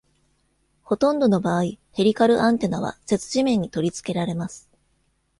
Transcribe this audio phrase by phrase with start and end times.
[0.81, 4.67] ほとんどの場合、ヘリカルアンテナは接地面に取り付けられます。